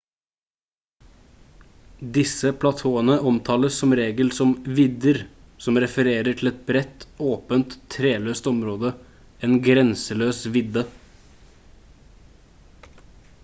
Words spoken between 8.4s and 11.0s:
område en grenseløs vidde